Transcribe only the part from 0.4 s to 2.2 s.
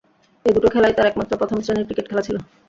এ দুটো খেলাই তার একমাত্র প্রথম-শ্রেণীর ক্রিকেট